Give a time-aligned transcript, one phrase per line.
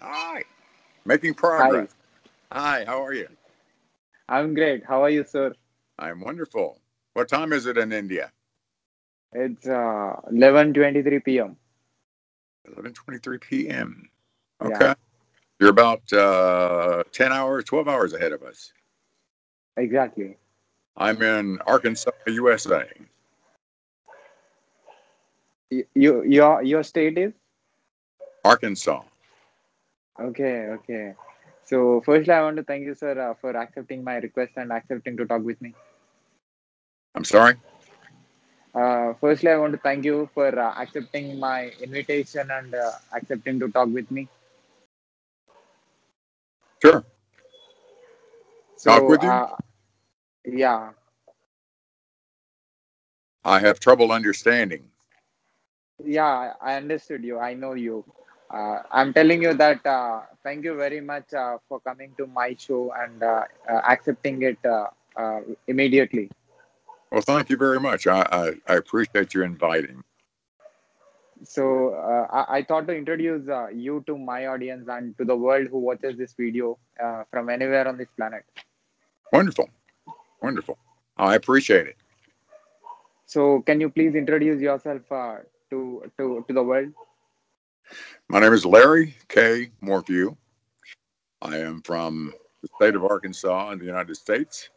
[0.00, 0.44] Hi.
[1.04, 1.94] Making progress.
[2.52, 2.84] Hi.
[2.86, 3.28] How are you?
[4.28, 4.84] I'm great.
[4.84, 5.52] How are you, sir?
[5.98, 6.80] I'm wonderful.
[7.14, 8.30] What time is it in India?
[9.32, 11.56] It's uh, 11:23 p.m.
[12.68, 14.08] 11:23 p.m.
[14.62, 14.68] Yeah.
[14.68, 14.94] Okay.
[15.58, 18.72] You're about uh, 10 hours, 12 hours ahead of us.
[19.76, 20.36] Exactly.
[20.96, 22.84] I'm in Arkansas, USA.
[25.70, 27.32] You your your state is
[28.44, 29.02] Arkansas.
[30.20, 30.68] Okay.
[30.78, 31.14] Okay.
[31.64, 35.16] So firstly, I want to thank you, sir, uh, for accepting my request and accepting
[35.18, 35.74] to talk with me.
[37.14, 37.54] I'm sorry.
[38.74, 43.58] Uh, firstly, I want to thank you for uh, accepting my invitation and uh, accepting
[43.60, 44.28] to talk with me.
[46.82, 47.04] Sure.
[48.76, 49.30] So, Talk with you?
[49.30, 49.56] Uh,
[50.44, 50.90] yeah.
[53.44, 54.90] I have trouble understanding.
[56.04, 57.38] Yeah, I understood you.
[57.38, 58.04] I know you.
[58.52, 62.56] Uh, I'm telling you that uh, thank you very much uh, for coming to my
[62.58, 66.30] show and uh, uh, accepting it uh, uh, immediately.
[67.12, 68.06] Well, thank you very much.
[68.06, 70.02] I, I, I appreciate you inviting.
[71.42, 75.36] So uh, I, I thought to introduce uh, you to my audience and to the
[75.36, 78.44] world who watches this video uh, from anywhere on this planet.
[79.32, 79.70] Wonderful.
[80.42, 80.76] Wonderful.
[81.16, 81.96] I appreciate it.
[83.26, 85.36] So can you please introduce yourself uh,
[85.70, 86.92] to, to to the world?
[88.28, 89.70] My name is Larry K.
[89.80, 90.36] Morphew.
[91.42, 92.32] I am from
[92.62, 94.68] the state of Arkansas in the United States.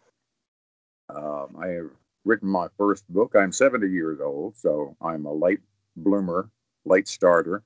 [1.09, 1.89] Um, I have
[2.25, 3.36] written my first book.
[3.36, 5.59] I'm 70 years old, so I'm a late
[5.97, 6.50] bloomer,
[6.86, 7.64] late starter,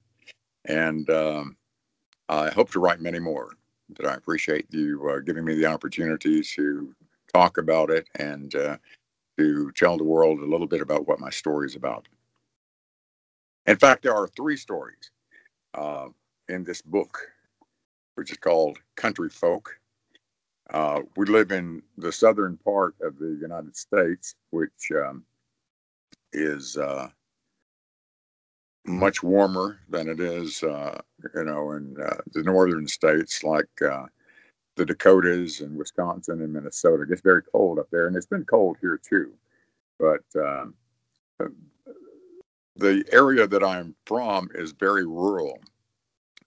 [0.66, 1.56] and um,
[2.28, 3.52] I hope to write many more.
[3.90, 6.94] But I appreciate you uh, giving me the opportunity to
[7.34, 8.78] talk about it and uh,
[9.38, 12.08] to tell the world a little bit about what my story is about.
[13.66, 15.12] In fact, there are three stories
[15.78, 16.08] uh,
[16.50, 17.20] in this book,
[18.16, 19.80] which is called Country Folk.
[20.74, 25.24] Uh, we live in the southern part of the United States, which um,
[26.34, 27.08] is uh,
[28.86, 31.00] much warmer than it is, uh,
[31.36, 34.06] you know, in uh, the northern states like uh,
[34.76, 37.04] the Dakotas and Wisconsin and Minnesota.
[37.04, 39.32] It gets very cold up there, and it's been cold here too.
[40.00, 40.74] But um,
[42.78, 45.60] the area that I'm from is very rural.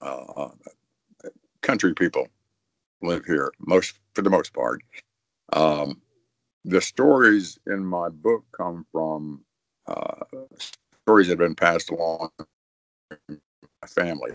[0.00, 0.48] Uh,
[1.62, 2.28] country people
[3.02, 4.82] live here, most for the most part.
[5.52, 6.00] Um,
[6.64, 9.44] the stories in my book come from
[9.86, 10.24] uh,
[11.04, 12.30] stories that have been passed along
[13.82, 14.32] my family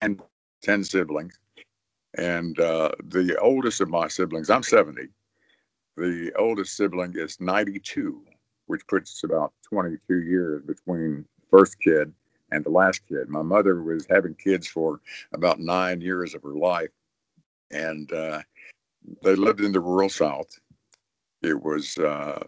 [0.00, 0.20] and
[0.62, 1.38] 10 siblings.
[2.18, 5.08] And uh, the oldest of my siblings, I'm 70.
[5.96, 8.22] The oldest sibling is 92,
[8.66, 12.12] which puts about 22 years between first kid
[12.50, 13.28] and the last kid.
[13.28, 15.00] My mother was having kids for
[15.32, 16.90] about nine years of her life,
[17.70, 18.42] and uh,
[19.22, 20.48] they lived in the rural South.
[21.42, 22.42] It was uh,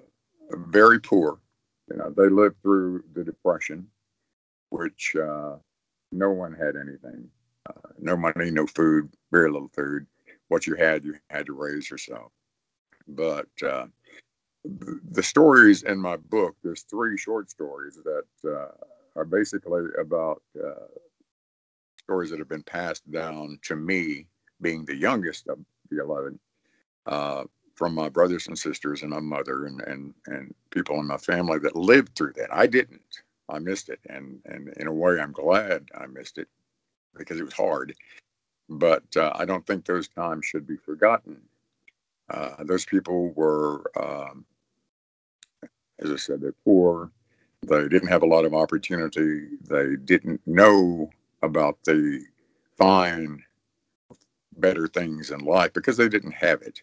[0.50, 1.38] very poor.
[1.90, 3.86] You know, they lived through the Depression,
[4.70, 5.56] which uh,
[6.12, 7.28] no one had anything.
[7.68, 10.06] Uh, no money, no food, very little food.
[10.48, 12.30] What you had, you had to raise yourself.
[13.08, 13.86] But uh,
[14.64, 18.68] the stories in my book, there's three short stories that uh,
[19.16, 20.86] are basically about uh,
[21.98, 24.26] stories that have been passed down to me,
[24.60, 25.58] being the youngest of
[25.90, 26.38] the 11,
[27.06, 27.44] uh,
[27.74, 31.58] from my brothers and sisters and my mother and, and, and people in my family
[31.58, 32.52] that lived through that.
[32.52, 33.02] I didn't.
[33.48, 34.00] I missed it.
[34.08, 36.48] And, and in a way, I'm glad I missed it
[37.16, 37.94] because it was hard.
[38.68, 41.36] But uh, I don't think those times should be forgotten.
[42.30, 44.46] Uh, those people were, um,
[46.00, 47.10] as I said, they're poor.
[47.66, 49.48] They didn't have a lot of opportunity.
[49.68, 51.10] They didn't know
[51.42, 52.22] about the
[52.76, 53.42] fine,
[54.58, 56.82] better things in life because they didn't have it.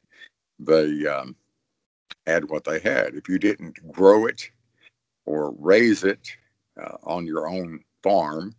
[0.60, 1.36] They um,
[2.26, 3.16] had what they had.
[3.16, 4.50] If you didn't grow it
[5.26, 6.30] or raise it
[6.82, 8.56] uh, on your own farm,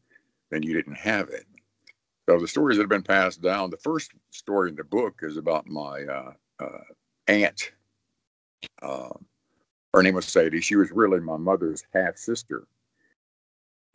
[0.51, 1.47] then you didn't have it.
[2.29, 3.71] So the stories that have been passed down.
[3.71, 6.79] The first story in the book is about my uh, uh,
[7.27, 7.73] aunt.
[9.95, 10.61] Her name was Sadie.
[10.61, 12.65] She was really my mother's half sister,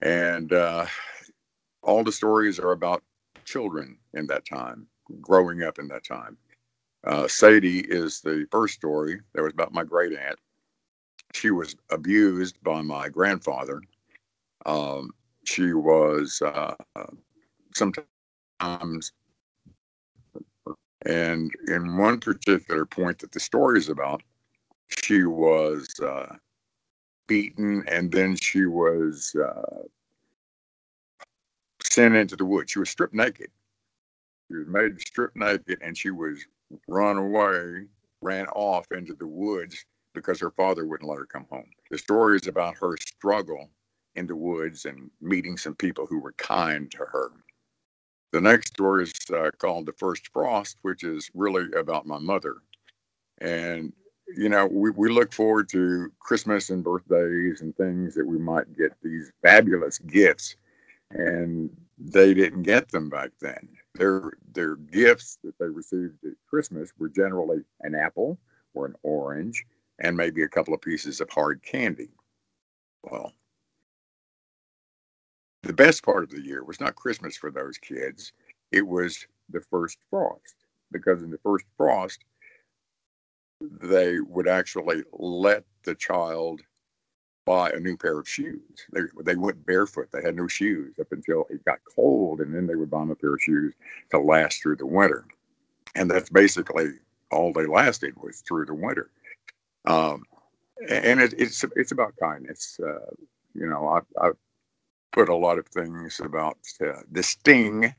[0.02, 0.86] and uh,
[1.84, 3.04] all the stories are about
[3.46, 4.88] children in that time,
[5.22, 6.38] growing up in that time.
[7.06, 9.22] Uh, Sadie is the first story.
[9.34, 10.40] That was about my great aunt.
[11.34, 13.82] She was abused by my grandfather.
[14.66, 15.12] Um,
[15.46, 16.76] she was uh,
[17.76, 19.14] sometimes,
[21.06, 24.24] and in one particular point that the story is about,
[24.90, 26.36] she was uh,
[27.28, 29.84] beaten and then she was uh,
[31.84, 32.72] sent into the woods.
[32.72, 33.50] She was stripped naked
[34.50, 36.46] She was made strip naked, and she was
[36.88, 37.88] run away,
[38.22, 41.70] ran off into the woods because her father wouldn't let her come home.
[41.92, 43.70] The story is about her struggle
[44.16, 47.32] in the woods and meeting some people who were kind to her.
[48.32, 52.58] The next story is uh, called The First Frost, which is really about my mother.
[53.40, 53.94] And,
[54.36, 58.76] you know, we, we look forward to Christmas and birthdays and things that we might
[58.78, 60.56] get these fabulous gifts.
[61.12, 63.70] And they didn't get them back then.
[63.96, 68.38] Their, their gifts that they received at Christmas were generally an apple
[68.74, 69.66] or an orange
[70.00, 72.10] and maybe a couple of pieces of hard candy.
[73.04, 73.32] Well,
[75.64, 78.34] the best part of the year was not Christmas for those kids,
[78.72, 80.56] it was the first frost.
[80.92, 82.24] Because in the first frost,
[83.62, 86.62] they would actually let the child
[87.46, 88.62] buy a new pair of shoes.
[88.92, 90.10] They, they went barefoot.
[90.12, 93.12] They had no shoes up until it got cold, and then they would buy them
[93.12, 93.74] a pair of shoes
[94.12, 95.26] to last through the winter.
[95.96, 96.92] And that's basically
[97.32, 99.10] all they lasted was through the winter.
[99.86, 100.24] Um,
[100.90, 102.80] and it, it's it's about kindness.
[102.84, 103.10] Uh,
[103.56, 104.32] you know, I, I
[105.12, 107.96] put a lot of things about uh, the sting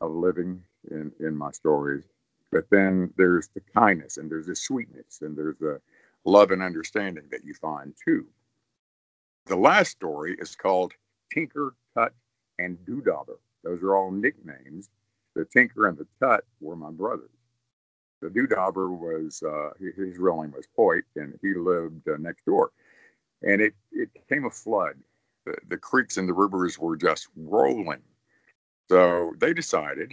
[0.00, 2.04] of living in in my stories,
[2.52, 5.80] but then there's the kindness and there's the sweetness and there's the
[6.26, 8.26] love and understanding that you find too.
[9.46, 10.92] The last story is called
[11.32, 12.12] Tinker, Tut,
[12.58, 13.38] and Doodobber.
[13.64, 14.90] Those are all nicknames.
[15.34, 17.30] The Tinker and the Tut were my brothers
[18.22, 22.72] the Doodobber was uh, his real name was Hoyt, and he lived uh, next door.
[23.42, 24.96] And it it came a flood.
[25.46, 28.02] The, the creeks and the rivers were just rolling.
[28.90, 30.12] So they decided.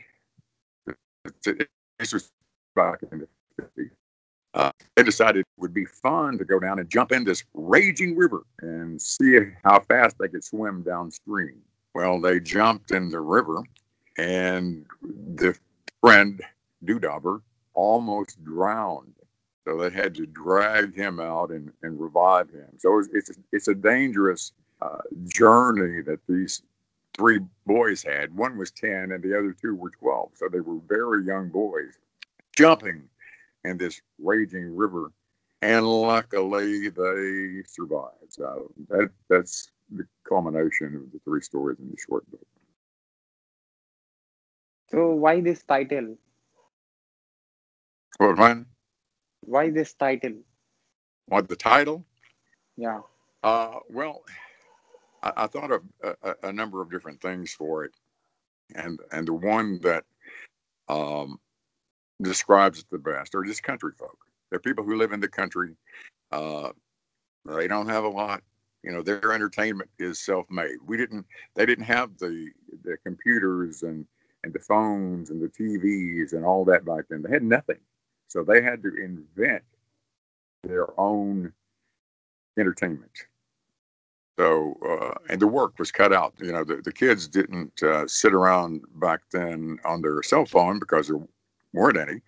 [2.00, 2.32] Was
[2.76, 3.28] back in the
[3.62, 3.90] 50s.
[4.56, 8.16] Uh, they decided it would be fun to go down and jump in this raging
[8.16, 11.62] river and see how fast they could swim downstream.
[11.94, 13.62] Well, they jumped in the river,
[14.18, 15.56] and the
[16.02, 16.42] friend
[16.84, 17.42] Doodobber
[17.74, 19.14] almost drowned.
[19.68, 22.70] So they had to drag him out and, and revive him.
[22.78, 26.64] So it's, it's, a, it's a dangerous uh, journey that these
[27.20, 28.34] three boys had.
[28.34, 30.32] One was 10 and the other two were 12.
[30.36, 31.94] So they were very young boys
[32.56, 33.04] jumping
[33.66, 35.12] in this raging river.
[35.62, 38.30] And luckily they survived.
[38.30, 42.48] So that, that's the culmination of the three stories in the short book.
[44.90, 46.16] So why this title?
[48.18, 48.66] What one?
[49.42, 50.38] Why this title?
[51.28, 52.06] What the title?
[52.78, 53.02] Yeah.
[53.44, 54.24] Uh, well,
[55.24, 57.92] I, I thought of a, a, number of different things for it,
[58.76, 60.04] and and the one that
[60.88, 61.40] um,
[62.22, 64.18] describes it the best are just country folk.
[64.50, 65.76] They're people who live in the country.
[66.32, 66.70] Uh,
[67.46, 68.42] they don't have a lot.
[68.84, 70.78] You know, their entertainment is self-made.
[70.86, 71.26] We didn't.
[71.56, 72.50] They didn't have the
[72.84, 74.06] the computers and
[74.44, 77.22] and the phones and the TVs and all that back then.
[77.22, 77.80] They had nothing.
[78.28, 79.64] So they had to invent
[80.64, 81.52] their own
[82.58, 83.12] entertainment.
[84.40, 86.34] So, uh, and the work was cut out.
[86.38, 90.80] You know, the, the kids didn't uh, sit around back then on their cell phone
[90.80, 91.20] because there
[91.74, 92.22] weren't any.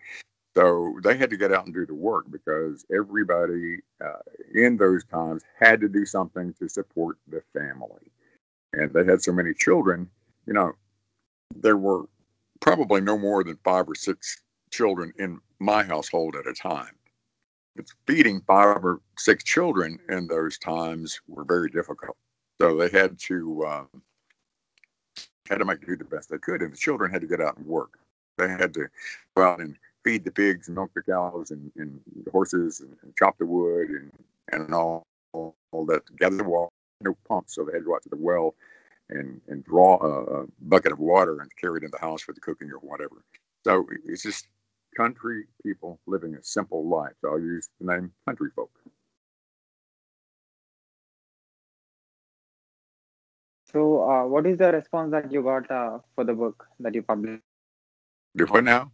[0.58, 4.20] So they had to get out and do the work because everybody uh,
[4.54, 8.12] in those times had to do something to support the family.
[8.74, 10.10] And they had so many children,
[10.46, 10.74] you know,
[11.56, 12.08] there were
[12.60, 16.92] probably no more than five or six children in my household at a time.
[18.06, 22.18] Feeding five or six children in those times were very difficult.
[22.60, 23.84] So they had to uh,
[25.50, 27.58] had to make do the best they could, and the children had to get out
[27.58, 27.98] and work.
[28.38, 28.88] They had to
[29.36, 32.96] go out and feed the pigs, and milk the cows, and, and the horses, and,
[33.04, 34.12] and, chop the wood, and
[34.52, 36.04] and all, all, all that.
[36.18, 38.56] Gather the water, no pumps, so they had to go out to the well
[39.10, 42.34] and and draw a, a bucket of water and carry it in the house for
[42.34, 43.24] the cooking or whatever.
[43.64, 44.48] So it's just
[44.96, 47.14] country people living a simple life.
[47.22, 48.72] So I'll use the name country folk.
[53.72, 57.04] So, uh, what is the response that you got uh, for the book that you
[57.04, 57.42] published?
[58.36, 58.92] Do what now?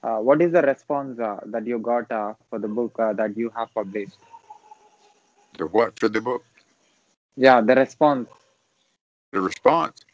[0.00, 3.36] Uh, what is the response uh, that you got uh, for the book uh, that
[3.36, 4.16] you have published?
[5.58, 6.44] The what for the book?
[7.36, 8.28] Yeah, the response.
[9.32, 10.04] The response.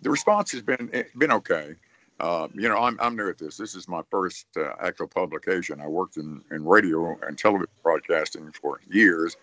[0.00, 1.76] The response has been been okay.
[2.20, 3.56] Uh, you know, I'm, I'm new at this.
[3.56, 5.80] This is my first uh, actual publication.
[5.80, 9.36] I worked in, in radio and television broadcasting for years,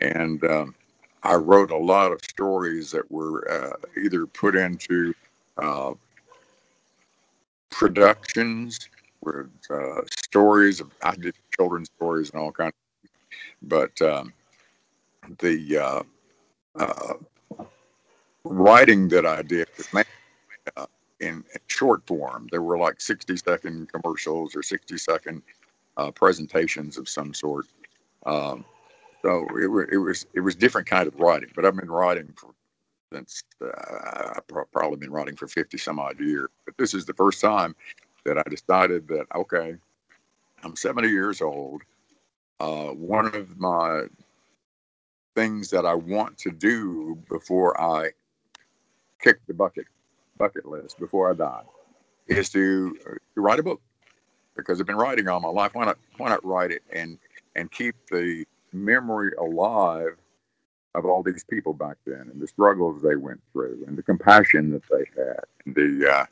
[0.00, 0.74] and um,
[1.22, 5.14] I wrote a lot of stories that were uh, either put into
[5.58, 5.94] uh,
[7.70, 8.88] productions
[9.20, 13.10] with uh, stories of I did children's stories and all kinds, of,
[13.62, 14.32] but um,
[15.38, 16.04] the
[16.78, 17.14] uh,
[18.44, 20.06] writing that I did was mainly
[21.20, 22.48] in short form.
[22.50, 25.42] There were like 60 second commercials or 60 second
[25.96, 27.66] uh, presentations of some sort.
[28.26, 28.64] Um,
[29.22, 31.50] so it, it, was it was different kind of writing.
[31.54, 32.50] But I've been writing for
[33.12, 36.48] since uh, I've probably been writing for 50 some odd years.
[36.64, 37.74] But this is the first time
[38.24, 39.76] that I decided that okay,
[40.62, 41.82] I'm 70 years old.
[42.58, 44.04] Uh, one of my
[45.34, 48.10] things that I want to do before I
[49.20, 49.86] kick the bucket
[50.38, 51.62] bucket list before I die
[52.28, 53.80] is to, uh, write a book
[54.56, 55.74] because I've been writing all my life.
[55.74, 57.18] Why not why not write it and
[57.54, 60.16] and keep the memory alive
[60.94, 64.70] of all these people back then and the struggles they went through and the compassion
[64.70, 66.24] that they had and the uh,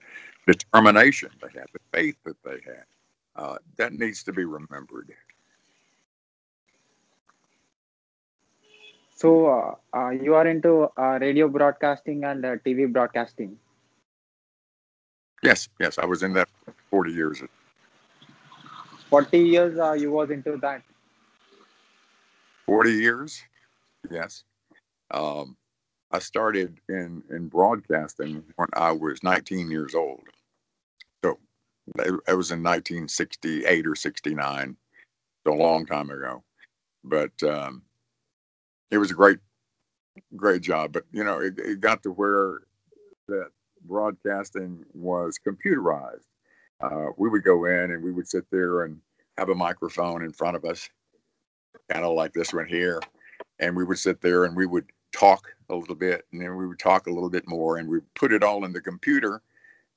[0.46, 2.84] determination they had, the faith that they had.
[3.36, 5.12] Uh, that needs to be remembered.
[9.16, 13.58] So, uh, uh you are into uh, radio broadcasting and TV broadcasting?
[15.44, 16.48] Yes, yes, I was in that
[16.90, 17.42] 40 years.
[19.10, 20.82] 40 years uh, you was into that?
[22.64, 23.42] 40 years,
[24.10, 24.44] yes.
[25.10, 25.54] Um,
[26.10, 30.22] I started in, in broadcasting when I was 19 years old.
[31.22, 31.38] So
[31.98, 34.76] it was in 1968 or 69,
[35.46, 36.42] so a long time ago.
[37.04, 37.82] But um,
[38.90, 39.40] it was a great,
[40.36, 40.94] great job.
[40.94, 42.60] But, you know, it, it got to where
[43.28, 43.50] that
[43.84, 46.26] broadcasting was computerized.
[46.80, 48.98] Uh, we would go in and we would sit there and
[49.38, 50.88] have a microphone in front of us,
[51.90, 53.00] kind of like this one here.
[53.58, 56.66] And we would sit there and we would talk a little bit and then we
[56.66, 59.40] would talk a little bit more and we put it all in the computer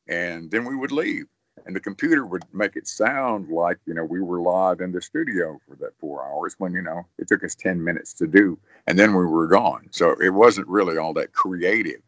[0.07, 1.25] and then we would leave
[1.65, 5.01] and the computer would make it sound like you know we were live in the
[5.01, 8.57] studio for that four hours when you know it took us 10 minutes to do
[8.85, 12.01] and then we were gone so it wasn't really all that creative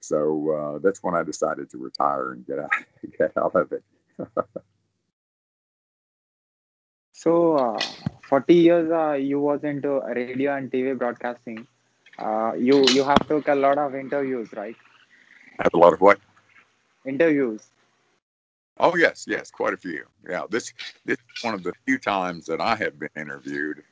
[0.00, 2.70] so uh, that's when i decided to retire and get out
[3.18, 3.82] get out of it
[7.12, 7.80] so uh,
[8.28, 11.66] 40 years uh, you was into radio and tv broadcasting
[12.18, 14.76] uh, you you have took a lot of interviews right
[15.58, 16.18] have a lot of what
[17.06, 17.68] interviews
[18.80, 20.04] Oh yes, yes, quite a few.
[20.28, 20.72] Yeah, this
[21.04, 23.82] this is one of the few times that I have been interviewed.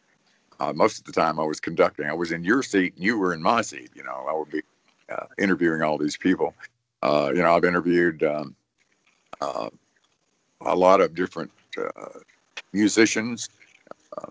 [0.60, 2.06] Uh, most of the time, I was conducting.
[2.06, 3.90] I was in your seat, and you were in my seat.
[3.94, 4.62] You know, I would be
[5.10, 6.54] uh, interviewing all these people.
[7.02, 8.56] Uh, you know, I've interviewed um,
[9.40, 9.70] uh,
[10.62, 12.18] a lot of different uh,
[12.72, 13.48] musicians,
[14.18, 14.30] uh,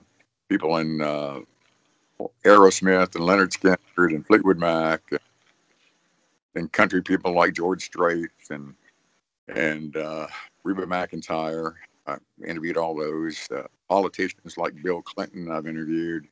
[0.49, 0.97] people in
[2.45, 5.01] Aerosmith and Lynyrd Skynyrd and Fleetwood Mac,
[6.55, 8.73] and, country people like George Strait and
[9.49, 10.27] and uh,
[10.63, 11.73] Reba McEntire.
[12.07, 12.17] I
[12.47, 15.51] interviewed all those uh, politicians like Bill Clinton.
[15.51, 16.27] I've interviewed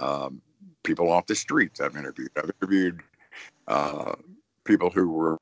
[0.00, 0.40] um,
[0.84, 1.80] people off the streets.
[1.80, 2.30] I've interviewed.
[2.36, 3.02] I've interviewed
[3.68, 4.14] uh,
[4.64, 5.38] people who were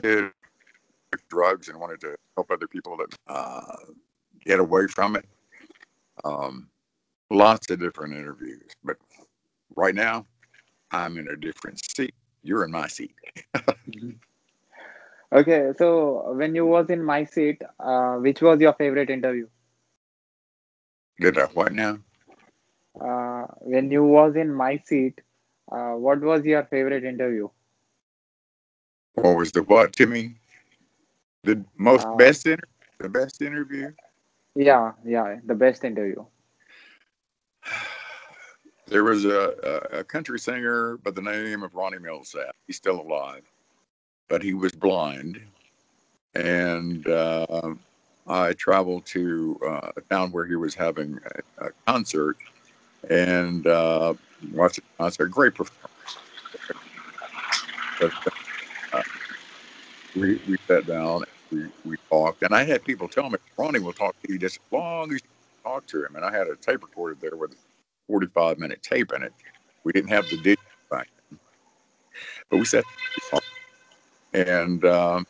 [0.00, 0.30] did
[1.28, 3.76] drugs and wanted to help other people to uh,
[4.44, 5.26] get away from it.
[6.24, 6.68] Um,
[7.30, 8.96] lots of different interviews, but
[9.76, 10.24] right now
[10.90, 12.14] I'm in a different seat.
[12.42, 13.14] You're in my seat.
[13.54, 14.10] Mm-hmm.
[15.32, 19.48] Okay, so when you was in my seat, uh, which was your favorite interview?
[21.18, 21.98] Did I what now?
[23.00, 25.20] Uh, when you was in my seat,
[25.74, 27.48] uh, what was your favorite interview?
[29.14, 30.36] What was the what to me?
[31.44, 33.92] The most uh, best inter- the best interview?
[34.54, 36.24] Yeah, yeah, the best interview.
[38.86, 39.54] There was a,
[39.94, 42.50] a, a country singer by the name of Ronnie Milsap.
[42.66, 43.42] He's still alive
[44.28, 45.40] but he was blind.
[46.34, 47.74] And uh,
[48.26, 51.20] I traveled to uh, a town where he was having
[51.58, 52.36] a, a concert
[53.10, 53.66] and
[54.52, 55.28] watched the concert.
[55.28, 55.90] Great performance.
[58.00, 58.12] But,
[58.92, 59.02] uh,
[60.16, 63.92] we, we sat down we, we talked, and I had people tell me, Ronnie will
[63.92, 65.28] talk to you just as long as you
[65.64, 66.16] talk to him.
[66.16, 67.56] And I had a tape recorder there with a
[68.08, 69.32] 45 minute tape in it.
[69.84, 71.38] We didn't have the digital back then.
[72.50, 72.84] But we sat
[74.34, 75.26] and um,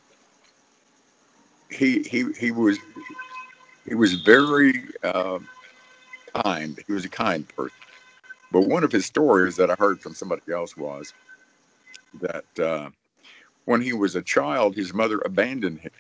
[1.71, 2.79] he he he was
[3.89, 5.41] he was very uh,
[6.45, 6.79] kind.
[6.87, 7.77] He was a kind person.
[8.55, 11.13] But one of his stories that I heard from somebody else was
[12.21, 12.91] that uh,
[13.65, 15.91] when he was a child, his mother abandoned him.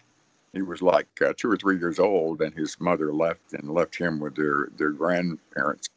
[0.52, 3.96] He was like uh, two or three years old, and his mother left and left
[3.96, 5.88] him with their their grandparents.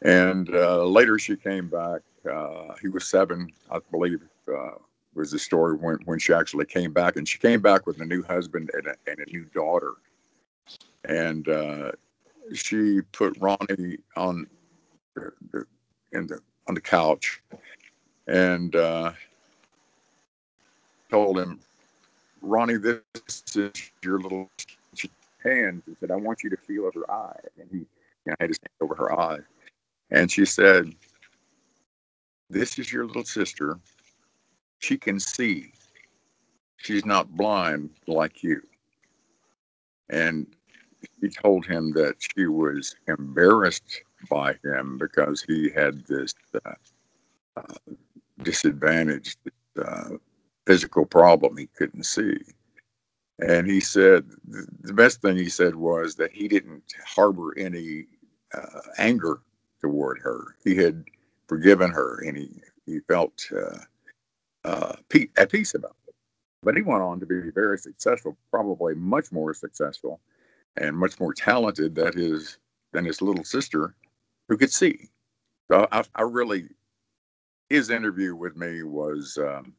[0.00, 2.00] And uh, later, she came back.
[2.26, 4.78] Uh, he was seven, I believe, uh,
[5.14, 8.06] was the story when, when she actually came back, and she came back with a
[8.06, 9.92] new husband and a, and a new daughter,
[11.04, 11.92] and uh,
[12.54, 14.46] she put Ronnie on
[16.12, 17.42] in the on the couch,
[18.26, 19.12] and uh,
[21.10, 21.60] told him,
[22.40, 23.02] Ronnie, this
[23.54, 24.50] is your little
[25.42, 25.82] hand.
[25.86, 27.38] He said, I want you to feel her eye.
[27.58, 27.86] And he you
[28.26, 29.38] know, had his hand over her eye.
[30.10, 30.94] And she said,
[32.50, 33.78] This is your little sister.
[34.80, 35.72] She can see.
[36.76, 38.62] She's not blind like you.
[40.10, 40.46] And
[41.20, 46.74] he told him that she was embarrassed by him because he had this uh,
[47.56, 47.74] uh,
[49.78, 50.08] uh,
[50.66, 52.36] physical problem he couldn't see.
[53.40, 54.30] And he said
[54.82, 58.06] the best thing he said was that he didn't harbor any
[58.54, 59.40] uh, anger
[59.80, 60.56] toward her.
[60.62, 61.04] He had
[61.48, 62.50] forgiven her and he,
[62.86, 63.78] he felt uh,
[64.64, 64.96] uh,
[65.36, 66.14] at peace about it.
[66.62, 70.20] But he went on to be very successful, probably much more successful
[70.76, 72.58] and much more talented than his
[72.92, 73.94] than his little sister,
[74.48, 75.08] who could see.
[75.70, 76.68] So I, I really,
[77.70, 79.74] his interview with me was um,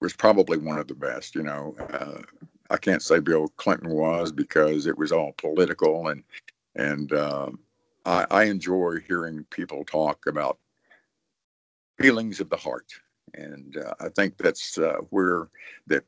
[0.00, 1.34] was probably one of the best.
[1.34, 2.22] You know, uh,
[2.70, 6.22] I can't say Bill Clinton was because it was all political, and
[6.74, 7.58] and um,
[8.04, 10.58] I, I enjoy hearing people talk about
[11.98, 12.92] feelings of the heart,
[13.34, 15.48] and uh, I think that's uh, where
[15.86, 16.04] that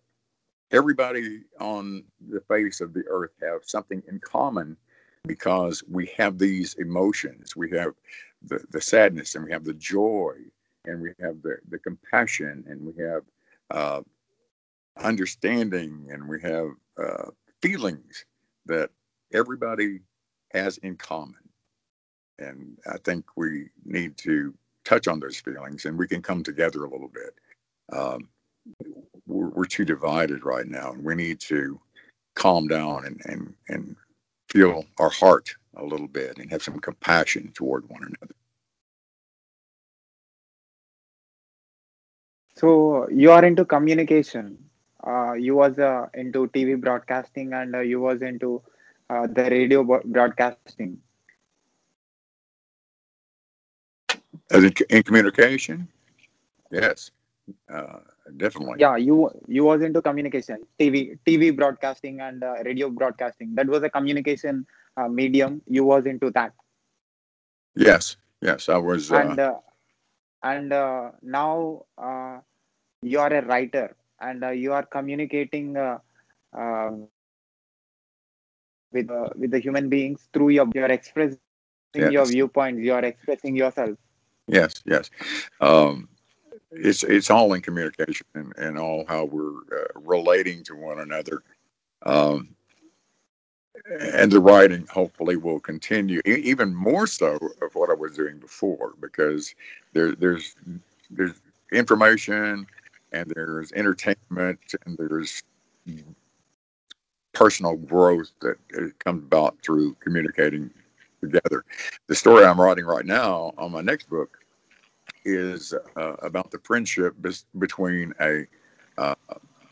[0.70, 4.76] everybody on the face of the earth have something in common
[5.26, 7.56] because we have these emotions.
[7.56, 7.94] We have
[8.42, 10.34] the, the sadness and we have the joy
[10.84, 13.22] and we have the, the compassion and we have
[13.70, 14.02] uh,
[14.96, 16.70] understanding and we have
[17.02, 17.30] uh,
[17.62, 18.24] feelings
[18.66, 18.90] that
[19.32, 20.00] everybody
[20.52, 21.34] has in common.
[22.38, 26.84] And I think we need to touch on those feelings and we can come together
[26.84, 27.34] a little bit.
[27.92, 28.28] Um,
[29.26, 31.80] we're, we're too divided right now, and we need to
[32.34, 33.96] calm down and, and, and
[34.48, 38.34] feel our heart a little bit and have some compassion toward one another.
[42.56, 44.58] So you are into communication.
[45.06, 48.62] Uh, you was uh, into TV broadcasting and uh, you was into
[49.08, 50.98] uh, the radio broadcasting.
[54.50, 55.88] As in, in communication,
[56.70, 57.10] yes.
[58.36, 58.76] Definitely.
[58.78, 63.54] Yeah, you you was into communication, TV TV broadcasting and uh, radio broadcasting.
[63.54, 65.62] That was a communication uh, medium.
[65.66, 66.52] You was into that.
[67.74, 69.10] Yes, yes, I was.
[69.10, 69.54] Uh, and uh,
[70.42, 72.38] and uh, now uh,
[73.02, 75.74] you are a writer and you are communicating
[78.92, 81.38] with with the human beings through your your expressing
[81.94, 82.12] yes.
[82.12, 82.82] your viewpoints.
[82.82, 83.96] You are expressing yourself.
[84.48, 85.10] Yes, yes.
[85.60, 86.08] Um,
[86.70, 91.42] it's it's all in communication and, and all how we're uh, relating to one another.
[92.04, 92.54] Um,
[94.00, 98.94] and the writing hopefully will continue even more so of what I was doing before
[99.00, 99.54] because
[99.92, 100.56] there, there's
[101.10, 101.40] there's
[101.72, 102.66] information
[103.12, 105.42] and there's entertainment and there's
[107.32, 108.56] personal growth that
[108.98, 110.70] comes about through communicating
[111.20, 111.64] together.
[112.08, 114.37] The story I'm writing right now on my next book
[115.28, 117.14] is uh, about the friendship
[117.58, 118.46] between a
[118.96, 119.14] uh,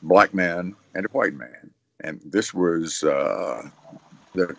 [0.02, 1.70] black man and a white man.
[2.04, 3.68] And this was uh,
[4.34, 4.54] the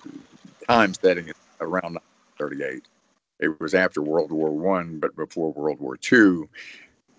[0.68, 1.32] time setting
[1.62, 1.96] around
[2.40, 2.88] 1938.
[3.40, 6.50] It was after World War One, but before World War Two.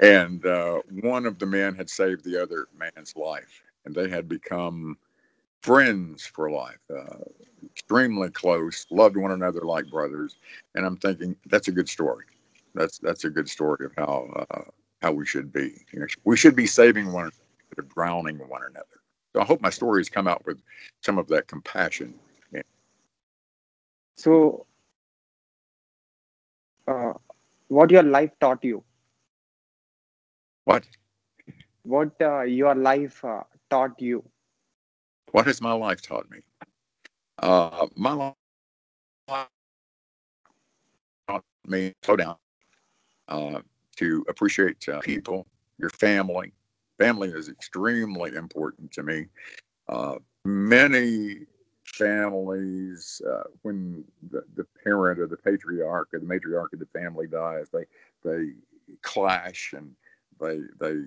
[0.00, 4.28] And uh, one of the men had saved the other man's life, and they had
[4.28, 4.96] become
[5.60, 7.16] friends for life, uh,
[7.64, 10.36] extremely close, loved one another like brothers.
[10.74, 12.24] And I'm thinking that's a good story
[12.78, 14.62] that's that's a good story of how uh,
[15.02, 15.84] how we should be.
[15.92, 19.00] You know, we should be saving one instead of drowning one another.
[19.34, 20.60] So I hope my stories come out with
[21.02, 22.14] some of that compassion.
[22.52, 22.62] Yeah.
[24.16, 24.66] So,
[26.88, 27.14] uh,
[27.68, 28.84] what your life taught you?
[30.64, 30.86] What?
[31.82, 34.24] What uh, your life uh, taught you?
[35.32, 36.40] What has my life taught me?
[37.38, 38.34] Uh, my life
[41.28, 42.36] taught me slow down
[43.28, 43.60] uh,
[43.96, 45.46] to appreciate uh, people,
[45.78, 46.52] your family.
[46.98, 49.26] Family is extremely important to me.
[49.88, 51.36] Uh, many
[51.84, 57.26] families, uh, when the, the parent or the patriarch or the matriarch of the family
[57.26, 57.84] dies, they
[58.24, 58.52] they
[59.02, 59.92] clash and
[60.40, 61.00] they they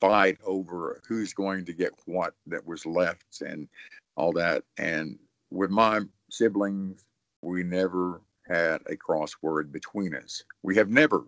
[0.00, 3.68] fight over who's going to get what that was left and
[4.16, 4.62] all that.
[4.78, 5.18] And
[5.50, 7.04] with my siblings,
[7.42, 10.44] we never had a crossword between us.
[10.62, 11.24] We have never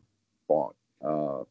[0.49, 0.75] fought.
[1.05, 1.45] Uh,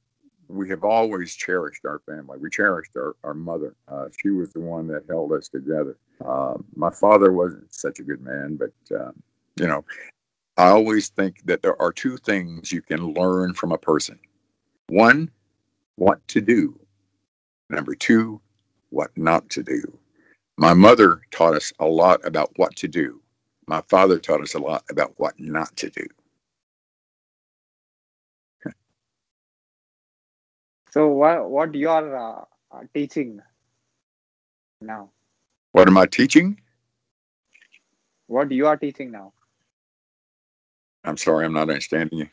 [0.50, 2.38] we have always cherished our family.
[2.40, 3.76] We cherished our, our mother.
[3.88, 5.98] Uh, she was the one that held us together.
[6.26, 9.12] Uh, my father wasn't such a good man, but, uh,
[9.60, 9.86] you know,
[10.58, 14.20] I always think that there are two things you can learn from a person
[14.90, 15.30] one,
[15.96, 16.80] what to do,
[17.70, 18.40] Number two,
[18.90, 20.00] what not to do.
[20.58, 23.22] My mother taught us a lot about what to do.
[23.68, 26.08] My father taught us a lot about what not to do.
[30.92, 33.42] So what what you are uh, uh, teaching
[34.82, 35.10] now?
[35.72, 36.60] What am I teaching?
[38.28, 39.34] What you are teaching now?
[41.04, 42.30] I'm sorry, I'm not understanding you.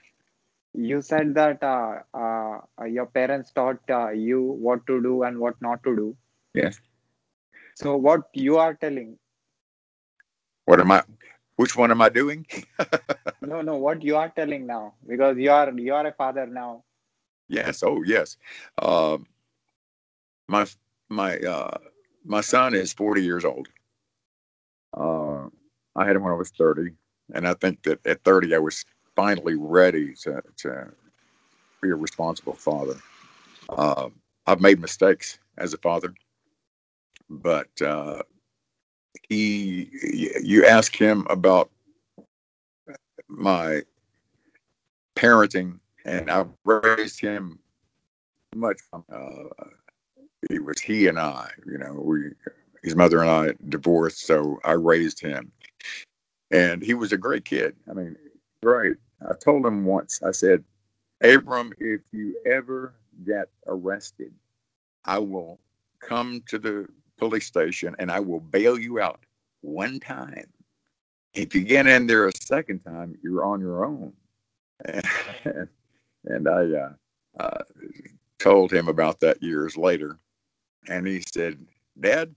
[0.74, 5.60] You said that uh, uh, your parents taught uh, you what to do and what
[5.62, 6.16] not to do.
[6.52, 6.80] Yes.
[7.76, 9.18] So what you are telling?
[10.64, 11.02] What am I?
[11.56, 12.46] Which one am I doing?
[13.42, 13.76] no, no.
[13.76, 14.94] What you are telling now?
[15.06, 16.82] Because you are you are a father now.
[17.48, 17.82] Yes.
[17.82, 18.36] Oh, yes.
[18.80, 19.26] Um,
[20.48, 20.66] my
[21.08, 21.78] my uh,
[22.24, 23.68] my son is 40 years old.
[24.96, 25.46] Uh,
[25.96, 26.92] I had him when I was 30,
[27.34, 28.84] and I think that at 30 I was
[29.16, 30.92] finally ready to to
[31.82, 32.96] be a responsible father.
[33.68, 34.08] Uh,
[34.46, 36.14] I've made mistakes as a father,
[37.30, 38.22] but uh,
[39.28, 39.90] he
[40.42, 41.70] you ask him about
[43.28, 43.82] my
[45.16, 47.58] parenting and I raised him
[48.54, 48.78] much.
[48.92, 49.64] Uh,
[50.50, 52.30] it was he and I, you know, we,
[52.82, 55.50] his mother and I divorced, so I raised him,
[56.50, 57.74] and he was a great kid.
[57.90, 58.16] I mean,
[58.62, 58.96] great.
[59.28, 60.22] I told him once.
[60.22, 60.62] I said,
[61.22, 64.32] Abram, if you ever get arrested,
[65.04, 65.58] I will
[66.00, 66.86] come to the
[67.16, 69.20] police station and I will bail you out
[69.62, 70.46] one time.
[71.32, 74.12] If you get in there a second time, you're on your own.
[76.30, 76.92] I uh,
[77.40, 77.62] uh,
[78.38, 80.18] told him about that years later.
[80.88, 81.58] And he said,
[81.98, 82.34] Dad,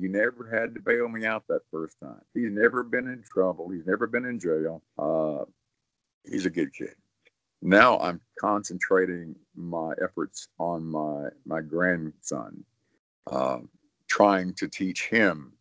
[0.00, 2.20] you never had to bail me out that first time.
[2.34, 3.68] He's never been in trouble.
[3.68, 4.82] He's never been in jail.
[4.98, 5.44] Uh,
[6.28, 6.94] he's a good kid.
[7.62, 12.64] Now I'm concentrating my efforts on my my grandson,
[13.30, 13.60] uh,
[14.08, 15.52] trying to teach him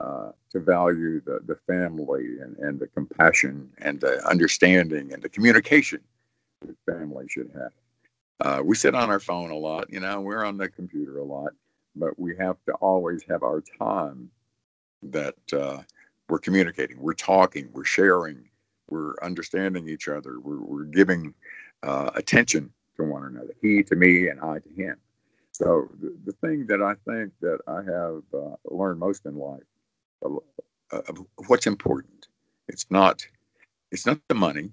[0.00, 5.28] uh, to value the, the family and, and the compassion and the understanding and the
[5.28, 6.00] communication
[6.86, 7.72] family should have.
[8.40, 11.24] Uh, we sit on our phone a lot, you know, we're on the computer a
[11.24, 11.52] lot,
[11.96, 14.30] but we have to always have our time
[15.02, 15.78] that uh,
[16.28, 18.48] we're communicating, we're talking, we're sharing,
[18.90, 21.34] we're understanding each other, we're, we're giving
[21.82, 24.96] uh, attention to one another, he to me and I to him.
[25.52, 29.62] So the, the thing that I think that I have uh, learned most in life,
[30.24, 31.00] uh,
[31.48, 32.28] what's important,
[32.68, 33.26] it's not,
[33.90, 34.70] it's not the money,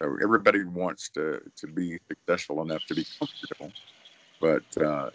[0.00, 3.72] so everybody wants to to be successful enough to be comfortable,
[4.40, 5.10] but uh,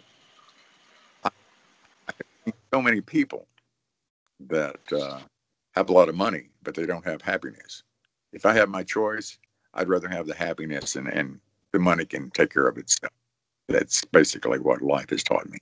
[1.24, 1.30] I,
[2.08, 3.46] I so many people
[4.48, 5.18] that uh,
[5.74, 7.82] have a lot of money, but they don't have happiness.
[8.32, 9.38] If I have my choice,
[9.74, 11.40] I'd rather have the happiness and, and
[11.72, 13.12] the money can take care of itself.
[13.68, 15.58] That's basically what life has taught me.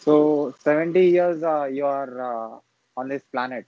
[0.00, 2.58] So, 70 years uh, you are uh,
[2.96, 3.66] on this planet.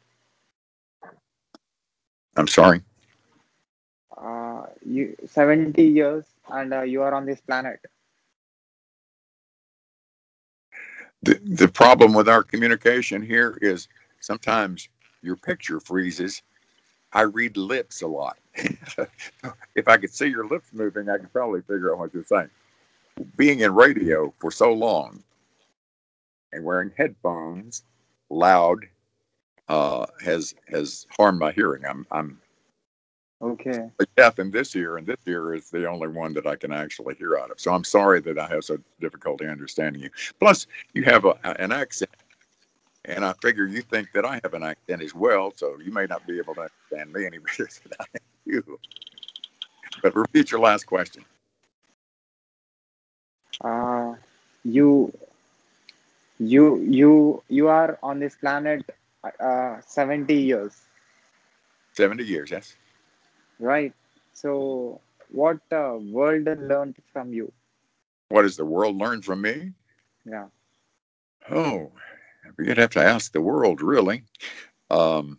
[2.37, 2.83] I'm sorry
[4.85, 7.81] you 70 years and uh, you are on this planet.
[11.23, 13.89] The, the problem with our communication here is
[14.21, 14.89] sometimes
[15.23, 16.43] your picture freezes.
[17.13, 18.39] I read lips a lot.
[19.75, 22.51] If i could see your lips moving i could probably figure out what you're saying.
[23.37, 25.23] Being in radio for so long
[26.53, 27.85] and wearing headphones
[28.29, 28.87] loud
[29.69, 31.85] uh, has has harmed my hearing.
[31.87, 32.41] I'm i'm
[33.43, 33.89] Okay.
[34.17, 37.15] Deaf in this year, and this year is the only one that I can actually
[37.15, 37.59] hear out of.
[37.59, 40.11] So I'm sorry that I have so difficulty understanding you.
[40.39, 42.11] Plus, you have a, an accent,
[43.07, 46.05] and I figure you think that I have an accent as well, so you may
[46.05, 48.79] not be able to understand me any better than I you.
[50.03, 51.25] But repeat your last question.
[53.63, 54.15] Uh,
[54.65, 55.13] you,
[56.39, 58.85] you, you, you are on this planet
[59.41, 60.77] uh, 70 years.
[61.95, 62.75] 70 years, yes.
[63.61, 63.93] Right.
[64.33, 67.53] So, what uh, world learned from you?
[68.31, 69.73] What does the world learn from me?
[70.25, 70.47] Yeah.
[71.51, 71.93] Oh,
[72.59, 74.23] you'd have to ask the world, really.
[74.91, 75.39] Um,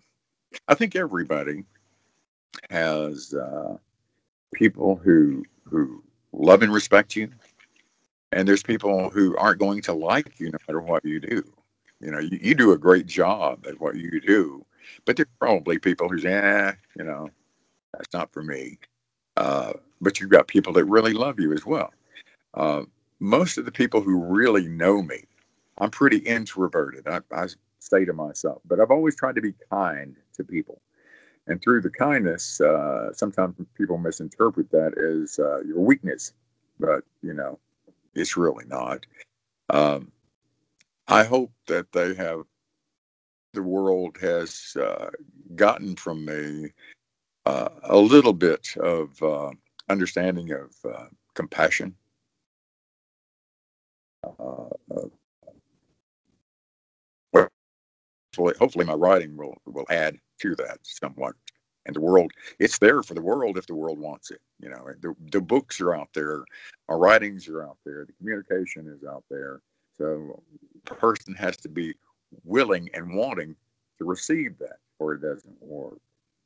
[0.67, 1.65] I think everybody
[2.69, 3.77] has uh,
[4.53, 7.29] people who who love and respect you,
[8.31, 11.43] and there's people who aren't going to like you no matter what you do.
[11.99, 14.65] You know, you, you do a great job at what you do,
[15.05, 17.29] but there's probably people who's, eh, you know,
[17.93, 18.77] that's not for me.
[19.37, 21.93] Uh, but you've got people that really love you as well.
[22.53, 22.83] Uh,
[23.19, 25.23] most of the people who really know me,
[25.77, 27.07] I'm pretty introverted.
[27.07, 27.47] I, I
[27.79, 30.81] say to myself, but I've always tried to be kind to people.
[31.47, 36.33] And through the kindness, uh, sometimes people misinterpret that as uh, your weakness.
[36.79, 37.59] But, you know,
[38.13, 39.05] It's really not.
[39.69, 40.11] Um,
[41.07, 42.43] I hope that they have,
[43.53, 45.09] the world has uh,
[45.55, 46.71] gotten from me
[47.45, 49.51] uh, a little bit of uh,
[49.89, 51.95] understanding of uh, compassion.
[54.23, 54.69] Uh,
[57.33, 61.35] hopefully, hopefully, my writing will will add to that somewhat.
[61.87, 64.39] And the world, it's there for the world if the world wants it.
[64.59, 66.43] You know, the, the books are out there,
[66.87, 69.61] our writings are out there, the communication is out there.
[69.97, 70.43] So,
[70.89, 71.95] a person has to be
[72.43, 73.55] willing and wanting
[73.97, 75.97] to receive that, or it doesn't, or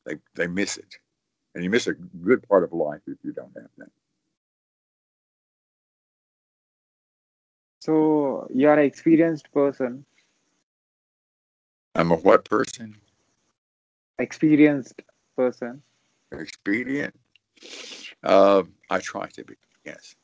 [0.05, 0.97] they they miss it,
[1.53, 3.89] and you miss a good part of life if you don't have that.
[7.79, 10.05] So you are an experienced person.
[11.93, 12.95] I'm a what person?
[14.19, 15.01] Experienced
[15.35, 15.81] person.
[16.31, 17.15] Expedient.
[18.23, 19.55] Uh, I try to be.
[19.85, 20.15] Yes.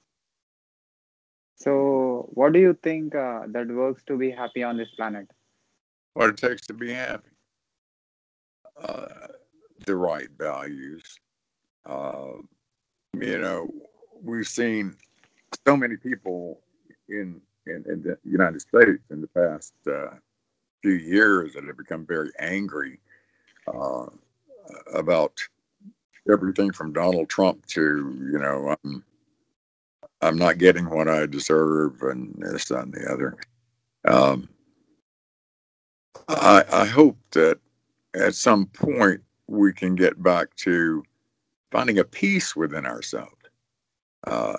[1.56, 5.30] So, what do you think uh, that works to be happy on this planet?
[6.16, 7.30] What it takes to be happy.
[8.82, 9.28] Uh,
[9.86, 11.04] the right values.
[11.86, 12.34] Uh,
[13.14, 13.70] you know,
[14.24, 14.96] we've seen
[15.68, 16.60] so many people
[17.10, 20.16] in in, in the United States in the past uh,
[20.82, 23.00] few years that have become very angry
[23.68, 24.08] uh,
[24.94, 25.40] about
[26.32, 27.82] everything from Donald Trump to
[28.32, 29.04] you know I'm
[30.22, 33.38] I'm not getting what I deserve and this and the other.
[34.06, 34.48] Um,
[36.28, 37.60] I, I hope that
[38.16, 41.04] at some point we can get back to
[41.72, 43.36] finding a peace within ourselves.
[44.26, 44.58] Uh,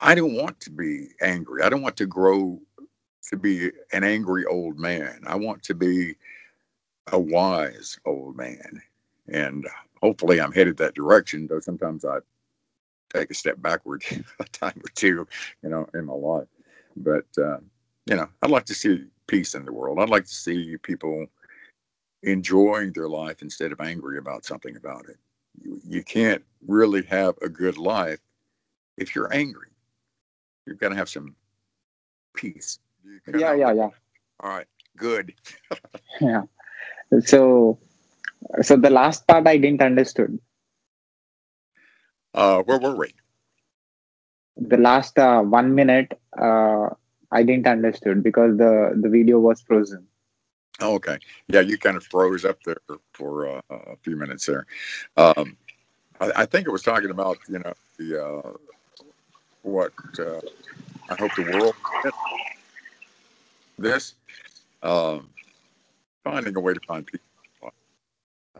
[0.00, 1.62] I don't want to be angry.
[1.62, 2.60] I don't want to grow
[3.28, 5.20] to be an angry old man.
[5.26, 6.14] I want to be
[7.12, 8.80] a wise old man.
[9.28, 9.66] And
[10.00, 12.18] hopefully I'm headed that direction, though sometimes I
[13.12, 14.04] take a step backward
[14.38, 15.26] a time or two,
[15.62, 16.48] you know, in my life.
[16.96, 17.58] But, uh,
[18.06, 19.98] you know, I'd like to see peace in the world.
[19.98, 21.26] I'd like to see people
[22.22, 25.16] enjoying their life instead of angry about something about it.
[25.62, 28.20] You, you can't really have a good life
[28.96, 29.68] if you're angry
[30.66, 31.34] you've got to have some
[32.34, 32.78] peace.
[33.32, 33.88] Yeah, yeah, yeah.
[34.40, 35.32] All right, good.
[36.20, 36.42] yeah.
[37.20, 37.78] So,
[38.62, 40.38] so the last part I didn't understood.
[42.34, 43.14] Uh, where were we?
[44.56, 46.88] The last uh, one minute, uh,
[47.30, 50.06] I didn't understood because the the video was frozen.
[50.80, 51.18] Oh, okay.
[51.48, 52.76] Yeah, you kind of froze up there
[53.12, 54.66] for uh, a few minutes there.
[55.16, 55.56] Um,
[56.20, 58.52] I, I, think it was talking about you know the uh,
[59.62, 60.40] what uh,
[61.10, 61.74] I hope the world
[63.78, 64.14] this
[64.82, 65.28] um,
[66.24, 67.26] finding a way to find people.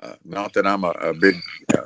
[0.03, 1.37] Uh, not that I'm a, a big
[1.77, 1.83] uh,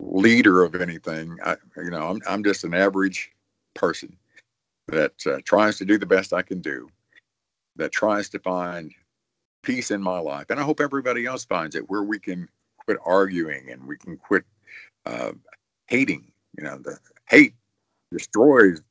[0.00, 1.36] leader of anything.
[1.44, 3.30] I, you know, I'm I'm just an average
[3.74, 4.16] person
[4.88, 6.88] that uh, tries to do the best I can do.
[7.76, 8.92] That tries to find
[9.62, 12.48] peace in my life, and I hope everybody else finds it where we can
[12.84, 14.44] quit arguing and we can quit
[15.06, 15.32] uh,
[15.86, 16.30] hating.
[16.58, 17.54] You know, the hate
[18.10, 18.82] destroys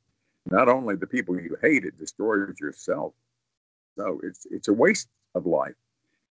[0.50, 3.14] not only the people you hate, it destroys yourself.
[3.96, 5.74] So it's it's a waste of life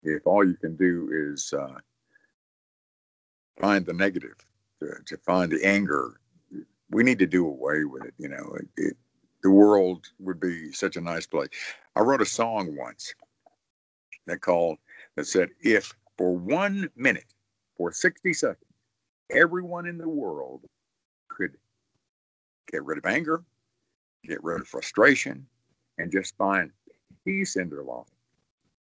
[0.02, 1.78] if all you can do is uh,
[3.60, 4.36] find the negative,
[4.80, 6.20] to, to, find the anger.
[6.90, 8.14] We need to do away with it.
[8.18, 8.96] You know, it, it,
[9.42, 11.48] the world would be such a nice place.
[11.96, 13.14] I wrote a song once
[14.26, 14.78] that called
[15.16, 17.34] that said, "If for one minute,
[17.76, 18.72] for sixty seconds,
[19.30, 20.64] everyone in the world
[21.28, 21.56] could
[22.70, 23.42] get rid of anger,
[24.24, 25.46] get rid of frustration,
[25.98, 26.70] and just find
[27.24, 28.06] peace in their life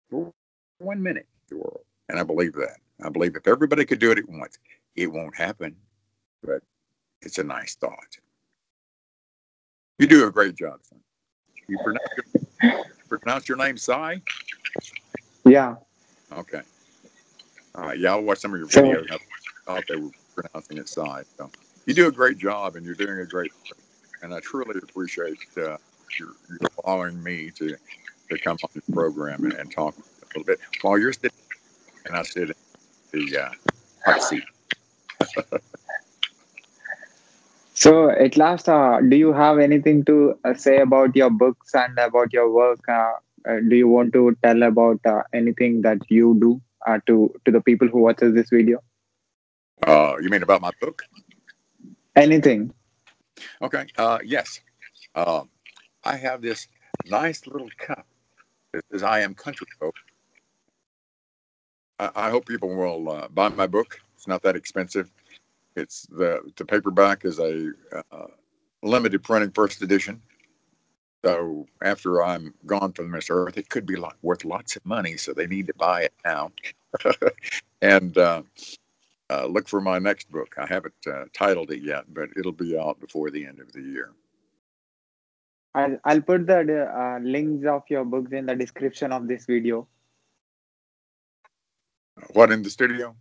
[0.10, 0.34] for
[0.80, 1.86] one minute the world.
[2.10, 2.78] And I believe that.
[3.04, 4.58] I believe if everybody could do it at once,
[4.96, 5.76] it won't happen,
[6.44, 6.62] but
[7.22, 8.18] it's a nice thought.
[10.00, 10.80] You do a great job.
[11.68, 12.10] You pronounce
[12.62, 14.22] your, pronounce your name Sai?
[15.46, 15.76] Yeah.
[16.32, 16.62] Okay.
[17.76, 18.00] All right.
[18.00, 19.12] Yeah, I'll watch some of your videos.
[19.12, 19.18] I
[19.66, 21.24] thought they were pronouncing it Sai.
[21.38, 21.50] So
[21.86, 23.78] you do a great job, and you're doing a great, Job.
[24.24, 25.78] and I truly appreciate uh,
[26.20, 27.76] your, your allowing me to
[28.30, 31.32] to come on the program and, and, talk a little bit while you're sitting,
[32.06, 32.56] and I sit in
[33.12, 33.50] the uh,
[34.06, 34.44] hot seat.
[37.84, 41.98] so, at last, uh, do you have anything to uh, say about your books and
[42.00, 42.80] about your work?
[42.88, 43.14] Uh,
[43.50, 46.62] uh, do you want to tell about uh, anything that you do
[47.08, 48.80] to to the people who watches this video?
[50.22, 51.04] you mean about my book?
[52.16, 52.74] Anything.
[53.62, 53.86] Okay.
[53.98, 54.62] Uh, yes.
[55.16, 55.50] Um,
[56.04, 56.68] I have this
[57.06, 58.06] nice little cup
[58.72, 59.96] that says "I am country folk."
[62.00, 64.00] I, I hope people will uh, buy my book.
[64.16, 65.12] It's not that expensive.
[65.76, 67.72] It's the the paperback is a
[68.12, 68.28] uh,
[68.84, 70.22] limited printing first edition.
[71.26, 75.16] So after I'm gone from this earth, it could be lot, worth lots of money.
[75.16, 76.52] So they need to buy it now.
[77.82, 78.44] and uh,
[79.30, 80.54] uh, look for my next book.
[80.58, 83.82] I haven't uh, titled it yet, but it'll be out before the end of the
[83.82, 84.12] year.
[85.74, 89.88] I'll, I'll put the uh, links of your books in the description of this video.
[92.34, 93.16] What in the studio?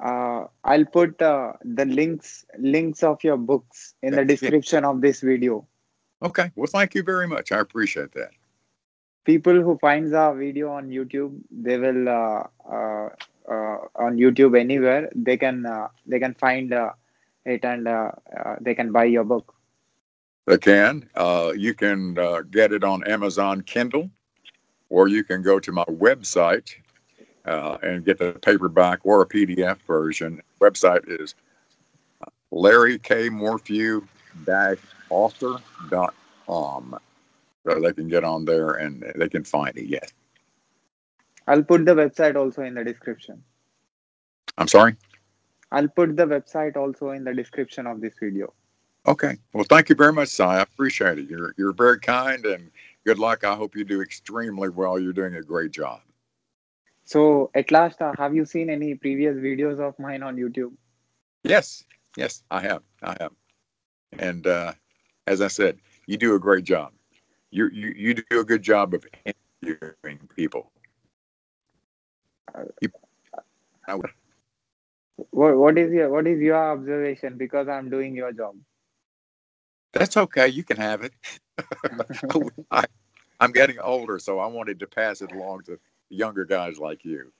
[0.00, 5.20] Uh, I'll put uh, the links links of your books in the description of this
[5.20, 5.66] video.
[6.22, 6.50] Okay.
[6.54, 7.52] Well, thank you very much.
[7.52, 8.30] I appreciate that.
[9.24, 13.08] People who finds our video on YouTube, they will uh, uh,
[13.48, 15.10] uh on YouTube anywhere.
[15.14, 16.92] They can uh, they can find uh,
[17.44, 18.12] it and uh
[18.60, 19.54] they can buy your book.
[20.46, 21.08] They can.
[21.14, 24.10] Uh, you can uh, get it on Amazon Kindle,
[24.88, 26.74] or you can go to my website
[27.46, 30.42] uh, and get the paperback or a PDF version.
[30.60, 31.34] Website is
[32.50, 33.28] Larry K.
[33.28, 34.06] Morphew
[35.10, 36.98] author.com.
[37.64, 39.86] So they can get on there and they can find it.
[39.86, 40.12] Yes.
[41.46, 43.42] I'll put the website also in the description.
[44.58, 44.96] I'm sorry?
[45.70, 48.52] I'll put the website also in the description of this video.
[49.06, 49.36] Okay.
[49.52, 50.42] Well, thank you very much, Si.
[50.42, 51.28] I appreciate it.
[51.28, 52.70] You're you're very kind and
[53.04, 53.44] good luck.
[53.44, 54.98] I hope you do extremely well.
[54.98, 56.00] You're doing a great job.
[57.04, 60.72] So at last, uh, have you seen any previous videos of mine on YouTube?
[61.44, 61.84] Yes,
[62.16, 62.82] yes, I have.
[63.02, 63.32] I have.
[64.18, 64.72] And uh,
[65.26, 66.92] as I said, you do a great job.
[67.50, 69.04] You you, you do a good job of
[69.62, 70.70] interviewing people.
[72.80, 72.88] You,
[75.30, 77.36] what, what is your what is your observation?
[77.36, 78.54] Because I'm doing your job.
[79.92, 80.48] That's okay.
[80.48, 81.12] You can have it.
[82.70, 82.84] I,
[83.40, 85.78] I'm getting older, so I wanted to pass it along to
[86.12, 87.32] younger guys like you.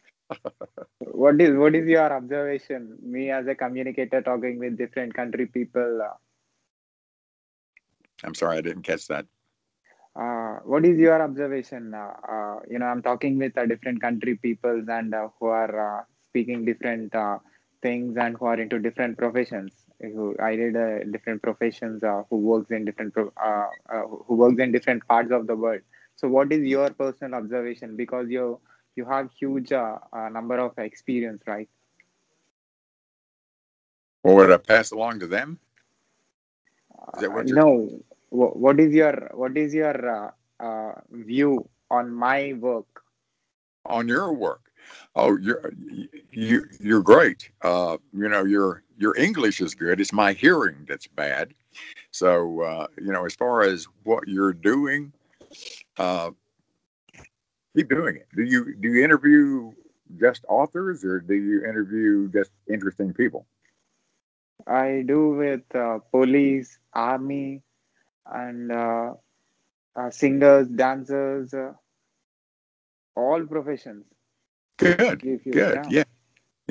[0.98, 2.96] what is what is your observation?
[3.02, 6.00] Me as a communicator talking with different country people.
[6.02, 6.14] Uh,
[8.24, 9.26] I'm sorry, I didn't catch that.
[10.14, 11.94] Uh, what is your observation?
[11.94, 16.06] Uh, uh you know, I'm talking with uh, different country peoples and uh, who are
[16.24, 17.14] speaking different
[17.82, 19.72] things and who are into different professions.
[20.00, 20.74] Who I did
[21.12, 23.32] different professions who works in different pro-
[24.26, 25.82] who works in different parts of the world
[26.22, 27.96] so what is your personal observation?
[27.96, 28.60] Because you
[28.94, 31.68] you have huge uh, uh, number of experience right?
[34.22, 35.58] Well would i pass along to them?
[37.14, 37.88] Is that what uh, no.
[38.30, 40.30] What is your what is your uh,
[40.60, 43.02] uh, view on my work?
[43.86, 44.70] On your work?
[45.16, 45.72] Oh you're
[46.30, 47.50] you you're great.
[47.62, 50.00] Uh, you know your your english is good.
[50.00, 51.52] It's my hearing that's bad.
[52.12, 55.12] So you know as far as what you're doing
[55.98, 56.30] uh,
[57.76, 58.28] keep doing it.
[58.34, 59.72] Do you do you interview
[60.20, 63.46] just authors or do you interview just interesting people?
[64.66, 67.62] I do with uh, police, army,
[68.26, 69.14] and uh,
[69.96, 71.72] uh, singers, dancers, uh,
[73.16, 74.04] all professions.
[74.76, 75.82] Good, good, yeah.
[75.88, 76.04] yeah.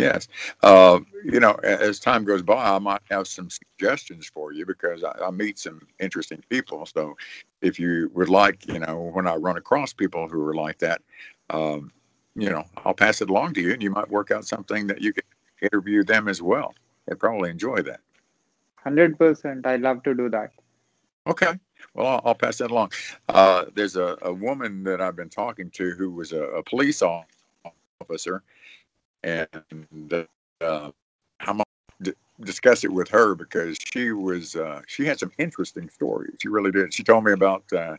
[0.01, 0.27] Yes.
[0.63, 5.03] Uh, you know, as time goes by, I might have some suggestions for you because
[5.03, 6.85] I, I, meet some interesting people.
[6.87, 7.15] So
[7.61, 11.01] if you would like, you know, when I run across people who are like that,
[11.51, 11.91] um,
[12.35, 15.01] you know, I'll pass it along to you and you might work out something that
[15.01, 15.23] you can
[15.61, 16.73] interview them as well.
[17.05, 17.99] They'd probably enjoy that.
[18.83, 19.67] 100%.
[19.67, 20.51] I love to do that.
[21.27, 21.53] Okay.
[21.93, 22.93] Well, I'll, I'll pass that along.
[23.29, 27.03] Uh, there's a, a, woman that I've been talking to who was a, a police
[27.03, 28.41] officer
[29.23, 30.27] and
[30.61, 30.91] uh,
[31.41, 31.61] I'm
[32.01, 36.35] d- discuss it with her because she was uh, she had some interesting stories.
[36.41, 36.93] She really did.
[36.93, 37.97] She told me about uh,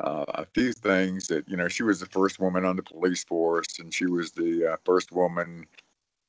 [0.00, 3.24] uh, a few things that you know she was the first woman on the police
[3.24, 5.66] force, and she was the uh, first woman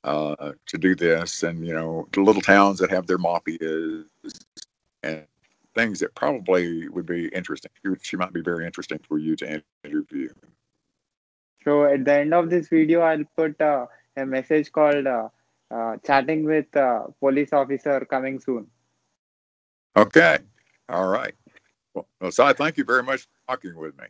[0.04, 4.06] uh, to do this, and you know the little towns that have their mafias
[5.04, 5.26] and
[5.74, 7.72] things that probably would be interesting.
[8.02, 10.30] She might be very interesting for you to interview.
[11.64, 13.88] So at the end of this video, I'll put uh,
[14.18, 15.30] a message called uh,
[15.72, 18.68] uh, chatting with uh, police officer coming soon.
[19.96, 20.38] Okay.
[20.90, 21.34] All right.
[21.94, 24.08] Well, so I thank you very much for talking with me.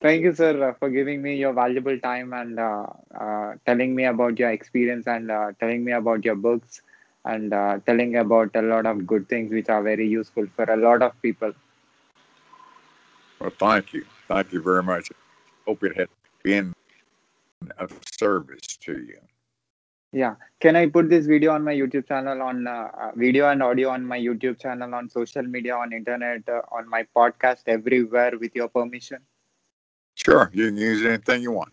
[0.00, 2.86] Thank you, sir, uh, for giving me your valuable time and uh,
[3.18, 6.80] uh, telling me about your experience and uh, telling me about your books
[7.26, 10.76] and uh, telling about a lot of good things which are very useful for a
[10.76, 11.52] lot of people.
[13.38, 14.06] Well, thank you.
[14.26, 15.10] Thank you very much.
[15.66, 16.08] Hope it has
[16.42, 16.72] been
[17.78, 19.18] of service to you.
[20.12, 20.34] Yeah.
[20.60, 23.90] Can I put this video on my YouTube channel, on uh, uh, video and audio
[23.90, 28.54] on my YouTube channel, on social media, on internet, uh, on my podcast, everywhere with
[28.54, 29.18] your permission?
[30.14, 30.50] Sure.
[30.52, 31.72] You can use anything you want.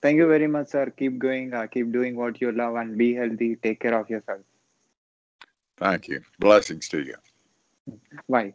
[0.00, 0.90] Thank you very much, sir.
[0.96, 1.52] Keep going.
[1.52, 3.56] Uh, keep doing what you love and be healthy.
[3.56, 4.40] Take care of yourself.
[5.76, 6.22] Thank you.
[6.38, 7.14] Blessings to you.
[8.28, 8.54] Bye.